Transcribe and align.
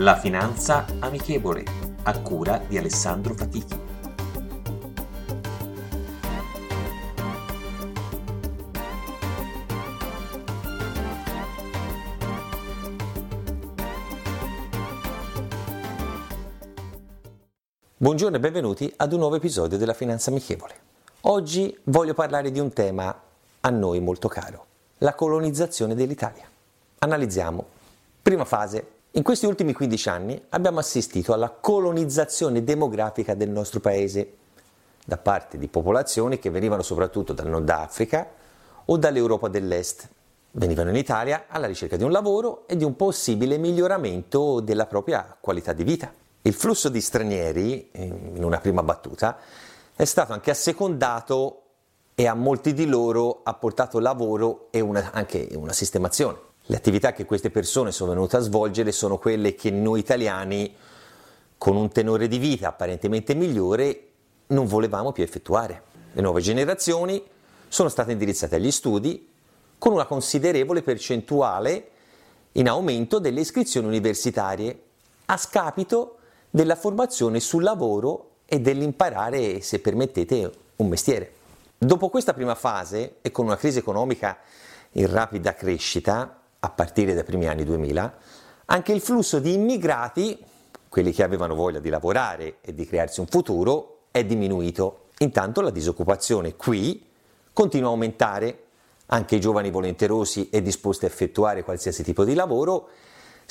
La 0.00 0.16
finanza 0.16 0.84
amichevole, 1.00 1.64
a 2.04 2.20
cura 2.20 2.58
di 2.58 2.78
Alessandro 2.78 3.34
Fatichi. 3.34 3.76
Buongiorno 17.96 18.36
e 18.36 18.38
benvenuti 18.38 18.92
ad 18.98 19.12
un 19.12 19.18
nuovo 19.18 19.34
episodio 19.34 19.76
della 19.76 19.94
Finanza 19.94 20.30
Amichevole. 20.30 20.74
Oggi 21.22 21.76
voglio 21.86 22.14
parlare 22.14 22.52
di 22.52 22.60
un 22.60 22.72
tema 22.72 23.20
a 23.62 23.70
noi 23.70 23.98
molto 23.98 24.28
caro, 24.28 24.66
la 24.98 25.16
colonizzazione 25.16 25.96
dell'Italia. 25.96 26.48
Analizziamo. 27.00 27.66
Prima 28.22 28.44
fase, 28.44 28.97
in 29.12 29.22
questi 29.22 29.46
ultimi 29.46 29.72
15 29.72 30.08
anni 30.10 30.42
abbiamo 30.50 30.80
assistito 30.80 31.32
alla 31.32 31.48
colonizzazione 31.48 32.62
demografica 32.62 33.34
del 33.34 33.48
nostro 33.48 33.80
paese 33.80 34.34
da 35.02 35.16
parte 35.16 35.56
di 35.56 35.66
popolazioni 35.66 36.38
che 36.38 36.50
venivano 36.50 36.82
soprattutto 36.82 37.32
dal 37.32 37.48
Nord 37.48 37.70
Africa 37.70 38.28
o 38.84 38.96
dall'Europa 38.98 39.48
dell'Est. 39.48 40.06
Venivano 40.50 40.90
in 40.90 40.96
Italia 40.96 41.46
alla 41.48 41.66
ricerca 41.66 41.96
di 41.96 42.04
un 42.04 42.10
lavoro 42.10 42.68
e 42.68 42.76
di 42.76 42.84
un 42.84 42.96
possibile 42.96 43.56
miglioramento 43.56 44.60
della 44.60 44.84
propria 44.84 45.34
qualità 45.40 45.72
di 45.72 45.84
vita. 45.84 46.12
Il 46.42 46.52
flusso 46.52 46.90
di 46.90 47.00
stranieri, 47.00 47.90
in 47.94 48.44
una 48.44 48.58
prima 48.58 48.82
battuta, 48.82 49.38
è 49.96 50.04
stato 50.04 50.34
anche 50.34 50.50
assecondato 50.50 51.62
e 52.14 52.26
a 52.26 52.34
molti 52.34 52.74
di 52.74 52.86
loro 52.86 53.40
ha 53.42 53.54
portato 53.54 53.98
lavoro 54.00 54.68
e 54.70 54.80
una, 54.80 55.12
anche 55.12 55.48
una 55.54 55.72
sistemazione. 55.72 56.47
Le 56.70 56.76
attività 56.76 57.14
che 57.14 57.24
queste 57.24 57.48
persone 57.48 57.92
sono 57.92 58.12
venute 58.12 58.36
a 58.36 58.40
svolgere 58.40 58.92
sono 58.92 59.16
quelle 59.16 59.54
che 59.54 59.70
noi 59.70 60.00
italiani, 60.00 60.76
con 61.56 61.76
un 61.76 61.88
tenore 61.88 62.28
di 62.28 62.36
vita 62.36 62.68
apparentemente 62.68 63.32
migliore, 63.32 64.08
non 64.48 64.66
volevamo 64.66 65.12
più 65.12 65.22
effettuare. 65.22 65.84
Le 66.12 66.20
nuove 66.20 66.42
generazioni 66.42 67.24
sono 67.68 67.88
state 67.88 68.12
indirizzate 68.12 68.56
agli 68.56 68.70
studi 68.70 69.30
con 69.78 69.94
una 69.94 70.04
considerevole 70.04 70.82
percentuale 70.82 71.88
in 72.52 72.68
aumento 72.68 73.18
delle 73.18 73.40
iscrizioni 73.40 73.86
universitarie 73.86 74.82
a 75.24 75.38
scapito 75.38 76.18
della 76.50 76.76
formazione 76.76 77.40
sul 77.40 77.62
lavoro 77.62 78.32
e 78.44 78.60
dell'imparare, 78.60 79.62
se 79.62 79.78
permettete, 79.78 80.52
un 80.76 80.88
mestiere. 80.88 81.32
Dopo 81.78 82.10
questa 82.10 82.34
prima 82.34 82.54
fase 82.54 83.16
e 83.22 83.30
con 83.30 83.46
una 83.46 83.56
crisi 83.56 83.78
economica 83.78 84.36
in 84.92 85.10
rapida 85.10 85.54
crescita, 85.54 86.42
a 86.60 86.70
partire 86.70 87.14
dai 87.14 87.24
primi 87.24 87.46
anni 87.46 87.64
2000, 87.64 88.18
anche 88.66 88.92
il 88.92 89.00
flusso 89.00 89.38
di 89.38 89.54
immigrati, 89.54 90.38
quelli 90.88 91.12
che 91.12 91.22
avevano 91.22 91.54
voglia 91.54 91.78
di 91.78 91.88
lavorare 91.88 92.56
e 92.60 92.74
di 92.74 92.86
crearsi 92.86 93.20
un 93.20 93.26
futuro, 93.26 94.00
è 94.10 94.24
diminuito. 94.24 95.08
Intanto 95.18 95.60
la 95.60 95.70
disoccupazione 95.70 96.56
qui 96.56 97.06
continua 97.52 97.88
a 97.88 97.92
aumentare, 97.92 98.62
anche 99.06 99.36
i 99.36 99.40
giovani 99.40 99.70
volenterosi 99.70 100.50
e 100.50 100.62
disposti 100.62 101.04
a 101.04 101.08
effettuare 101.08 101.64
qualsiasi 101.64 102.02
tipo 102.02 102.24
di 102.24 102.34
lavoro 102.34 102.88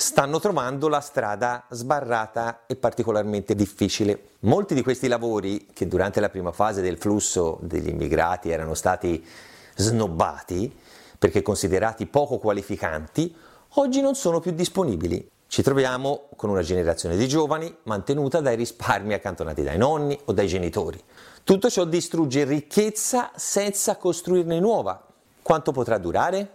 stanno 0.00 0.38
trovando 0.38 0.86
la 0.86 1.00
strada 1.00 1.66
sbarrata 1.70 2.62
e 2.66 2.76
particolarmente 2.76 3.56
difficile. 3.56 4.28
Molti 4.40 4.74
di 4.74 4.82
questi 4.82 5.08
lavori, 5.08 5.66
che 5.72 5.88
durante 5.88 6.20
la 6.20 6.28
prima 6.28 6.52
fase 6.52 6.82
del 6.82 6.98
flusso 6.98 7.58
degli 7.62 7.88
immigrati 7.88 8.48
erano 8.48 8.74
stati 8.74 9.26
snobbati, 9.74 10.72
perché 11.18 11.42
considerati 11.42 12.06
poco 12.06 12.38
qualificanti, 12.38 13.34
oggi 13.74 14.00
non 14.00 14.14
sono 14.14 14.40
più 14.40 14.52
disponibili. 14.52 15.28
Ci 15.48 15.62
troviamo 15.62 16.28
con 16.36 16.50
una 16.50 16.62
generazione 16.62 17.16
di 17.16 17.26
giovani 17.26 17.74
mantenuta 17.84 18.40
dai 18.40 18.54
risparmi 18.54 19.14
accantonati 19.14 19.62
dai 19.62 19.78
nonni 19.78 20.18
o 20.26 20.32
dai 20.32 20.46
genitori. 20.46 21.02
Tutto 21.42 21.70
ciò 21.70 21.84
distrugge 21.84 22.44
ricchezza 22.44 23.30
senza 23.34 23.96
costruirne 23.96 24.60
nuova. 24.60 25.02
Quanto 25.42 25.72
potrà 25.72 25.96
durare? 25.96 26.50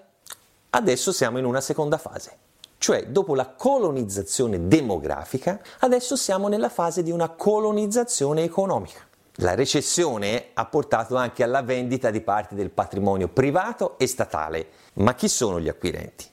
Adesso 0.70 1.12
siamo 1.12 1.40
in 1.40 1.46
una 1.46 1.62
seconda 1.62 1.98
fase, 1.98 2.38
cioè 2.78 3.08
dopo 3.08 3.36
la 3.36 3.48
colonizzazione 3.48 4.68
demografica, 4.68 5.60
adesso 5.80 6.16
siamo 6.16 6.48
nella 6.48 6.70
fase 6.70 7.04
di 7.04 7.12
una 7.12 7.30
colonizzazione 7.30 8.44
economica. 8.44 9.02
La 9.38 9.56
recessione 9.56 10.50
ha 10.54 10.66
portato 10.66 11.16
anche 11.16 11.42
alla 11.42 11.64
vendita 11.64 12.12
di 12.12 12.22
parte 12.22 12.54
del 12.54 12.70
patrimonio 12.70 13.30
privato 13.30 13.98
e 13.98 14.06
statale. 14.06 14.68
Ma 14.96 15.16
chi 15.16 15.28
sono 15.28 15.60
gli 15.60 15.68
acquirenti? 15.68 16.26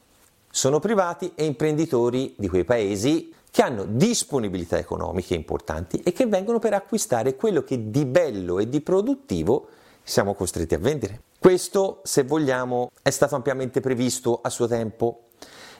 Sono 0.50 0.80
privati 0.80 1.32
e 1.34 1.46
imprenditori 1.46 2.34
di 2.36 2.46
quei 2.46 2.64
paesi 2.64 3.32
che 3.50 3.62
hanno 3.62 3.84
disponibilità 3.84 4.76
economiche 4.76 5.34
importanti 5.34 6.02
e 6.04 6.12
che 6.12 6.26
vengono 6.26 6.58
per 6.58 6.74
acquistare 6.74 7.36
quello 7.36 7.64
che 7.64 7.88
di 7.88 8.04
bello 8.04 8.58
e 8.58 8.68
di 8.68 8.82
produttivo 8.82 9.68
siamo 10.02 10.34
costretti 10.34 10.74
a 10.74 10.78
vendere. 10.78 11.22
Questo, 11.38 12.02
se 12.04 12.22
vogliamo, 12.24 12.90
è 13.00 13.08
stato 13.08 13.34
ampiamente 13.34 13.80
previsto 13.80 14.40
a 14.42 14.50
suo 14.50 14.66
tempo 14.66 15.28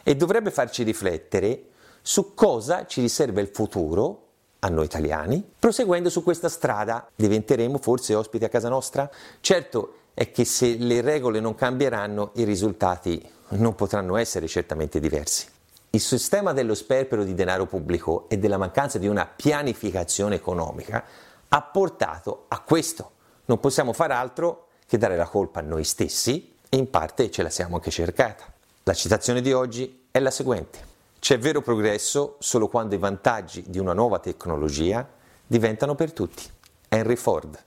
e 0.03 0.17
dovrebbe 0.17 0.51
farci 0.51 0.85
riflettere 0.85 1.65
su 2.01 2.33
cosa 2.33 2.87
ci 2.87 3.03
riserva 3.03 3.43
il 3.43 3.51
futuro 3.53 4.29
a 4.61 4.69
noi 4.69 4.85
italiani. 4.85 5.45
Proseguendo 5.59 6.09
su 6.09 6.23
questa 6.23 6.49
strada 6.49 7.09
diventeremo 7.15 7.79
forse 7.79 8.15
ospiti 8.15 8.45
a 8.45 8.49
casa 8.49 8.69
nostra? 8.69 9.11
Certo 9.41 9.95
è 10.15 10.31
che 10.31 10.45
se 10.45 10.77
le 10.77 11.01
regole 11.01 11.41
non 11.41 11.55
cambieranno 11.55 12.31
i 12.35 12.45
risultati 12.45 13.27
non 13.51 13.75
potranno 13.75 14.17
essere 14.17 14.47
certamente 14.47 15.01
diversi. 15.01 15.47
Il 15.91 16.01
sistema 16.01 16.53
dello 16.53 16.75
sperpero 16.75 17.25
di 17.25 17.35
denaro 17.35 17.67
pubblico 17.67 18.27
e 18.29 18.39
della 18.39 18.59
mancanza 18.59 18.99
di 18.99 19.09
una 19.09 19.27
pianificazione 19.27 20.37
economica 20.37 21.03
ha 21.49 21.63
portato 21.63 22.45
a 22.49 22.61
questo. 22.61 23.13
Non 23.47 23.59
possiamo 23.59 23.93
fare 23.93 24.13
altro 24.13 24.69
che 24.87 24.99
dare 24.99 25.17
la 25.17 25.27
colpa 25.27 25.61
a 25.61 25.63
noi 25.65 25.85
stessi 25.85 26.55
e 26.69 26.77
in 26.77 26.91
parte 26.91 27.31
ce 27.31 27.43
la 27.43 27.51
siamo 27.51 27.77
anche 27.77 27.91
cercata. 27.91 28.45
La 28.85 28.95
citazione 28.95 29.41
di 29.41 29.53
oggi 29.53 30.07
è 30.11 30.21
la 30.21 30.31
seguente. 30.31 30.90
C'è 31.21 31.39
vero 31.39 31.61
progresso 31.61 32.37
solo 32.39 32.67
quando 32.69 32.95
i 32.95 32.99
vantaggi 32.99 33.63
di 33.67 33.79
una 33.79 33.93
nuova 33.93 34.19
tecnologia 34.21 35.07
diventano 35.47 35.95
per 35.95 36.13
tutti. 36.13 36.43
Henry 36.89 37.17
Ford. 37.17 37.63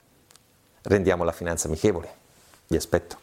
Rendiamo 0.82 1.24
la 1.24 1.32
finanza 1.32 1.68
amichevole. 1.68 2.10
Vi 2.68 2.76
aspetto. 2.76 3.23